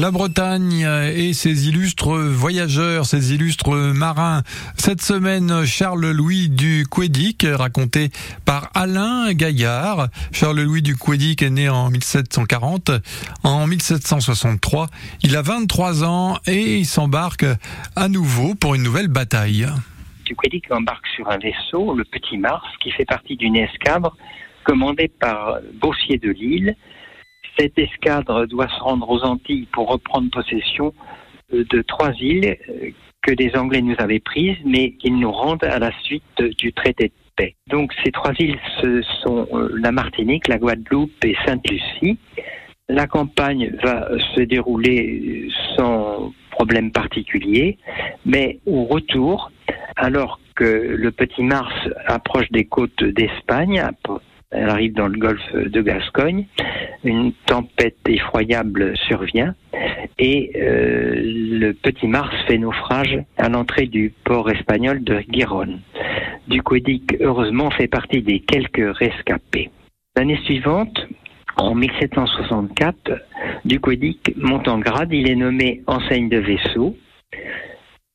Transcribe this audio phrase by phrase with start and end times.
[0.00, 4.40] La Bretagne et ses illustres voyageurs, ses illustres marins.
[4.78, 8.08] Cette semaine, Charles-Louis du Quédic, raconté
[8.46, 10.08] par Alain Gaillard.
[10.32, 12.92] Charles-Louis du Quédic est né en 1740.
[13.44, 14.86] En 1763,
[15.22, 17.44] il a 23 ans et il s'embarque
[17.94, 19.66] à nouveau pour une nouvelle bataille.
[20.24, 24.16] Du Quédic embarque sur un vaisseau, le Petit Mars, qui fait partie d'une escadre
[24.64, 26.74] commandée par Bossier de Lille
[27.60, 30.94] cette escadre doit se rendre aux Antilles pour reprendre possession
[31.52, 32.90] euh, de trois îles euh,
[33.22, 37.08] que les Anglais nous avaient prises, mais qu'ils nous rendent à la suite du traité
[37.08, 37.54] de paix.
[37.68, 38.58] Donc ces trois îles,
[39.22, 42.18] sont euh, la Martinique, la Guadeloupe et Sainte-Lucie.
[42.88, 47.76] La campagne va se dérouler sans problème particulier,
[48.24, 49.52] mais au retour,
[49.96, 51.72] alors que le petit Mars
[52.06, 53.80] approche des côtes d'Espagne,
[54.50, 56.46] elle arrive dans le golfe de Gascogne,
[57.04, 59.54] une tempête effroyable survient
[60.18, 65.78] et euh, le petit Mars fait naufrage à l'entrée du port espagnol de Giron.
[66.48, 69.70] Duquedic, heureusement, fait partie des quelques rescapés.
[70.16, 71.06] L'année suivante,
[71.56, 73.12] en 1764,
[73.64, 76.96] Duquedic monte en grade, il est nommé enseigne de vaisseau.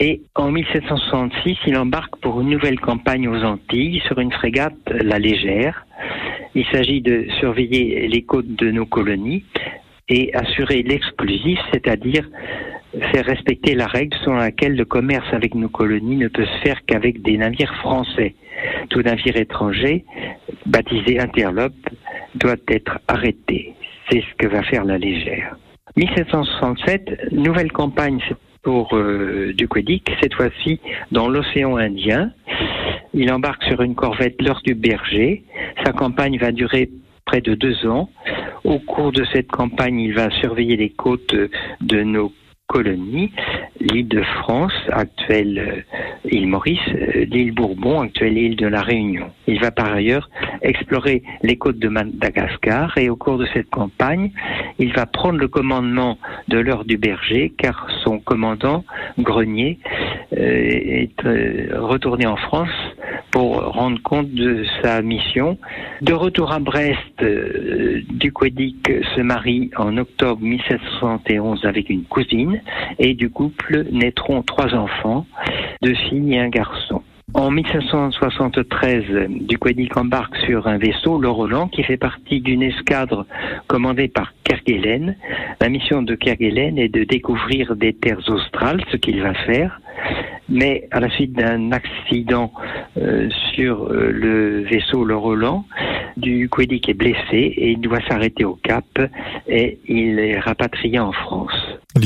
[0.00, 5.18] Et en 1766, il embarque pour une nouvelle campagne aux Antilles sur une frégate, la
[5.20, 5.86] Légère,
[6.54, 9.44] il s'agit de surveiller les côtes de nos colonies
[10.08, 12.28] et assurer l'exclusif, c'est-à-dire
[13.12, 16.84] faire respecter la règle selon laquelle le commerce avec nos colonies ne peut se faire
[16.86, 18.34] qu'avec des navires français.
[18.90, 20.04] Tout navire étranger,
[20.66, 21.72] baptisé Interlope,
[22.34, 23.74] doit être arrêté.
[24.10, 25.56] C'est ce que va faire la légère.
[25.96, 28.20] 1767, nouvelle campagne
[28.62, 29.52] pour euh,
[30.20, 32.32] cette fois-ci dans l'océan Indien.
[33.14, 35.42] Il embarque sur une corvette l'heure du berger.
[35.84, 36.90] Sa campagne va durer
[37.24, 38.08] près de deux ans.
[38.64, 41.34] Au cours de cette campagne, il va surveiller les côtes
[41.80, 42.32] de nos
[42.72, 43.30] colonies,
[43.80, 49.30] l'île de France, actuelle euh, île Maurice, euh, l'île Bourbon, actuelle île de la Réunion.
[49.46, 50.30] Il va par ailleurs
[50.62, 54.30] explorer les côtes de Madagascar et au cours de cette campagne,
[54.78, 56.16] il va prendre le commandement
[56.48, 58.84] de l'heure du berger car son commandant,
[59.18, 59.78] Grenier,
[60.34, 62.70] euh, est retourné en France
[63.32, 65.58] pour rendre compte de sa mission.
[66.02, 72.60] De retour à Brest, euh, Duquedic se marie en octobre 1771 avec une cousine
[72.98, 75.26] et du couple naîtront trois enfants,
[75.82, 77.02] deux filles et un garçon.
[77.34, 79.04] En 1773,
[79.48, 83.26] Duquedic embarque sur un vaisseau, le Roland, qui fait partie d'une escadre
[83.68, 85.16] commandée par Kerguelen.
[85.58, 89.80] La mission de Kerguelen est de découvrir des terres australes, ce qu'il va faire
[90.52, 92.52] mais à la suite d'un accident
[92.98, 95.64] euh, sur euh, le vaisseau Le Roland,
[96.16, 98.84] du Quédic est blessé et il doit s'arrêter au Cap
[99.48, 101.71] et il est rapatrié en France.